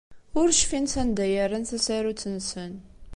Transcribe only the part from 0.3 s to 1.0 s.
Ur cfin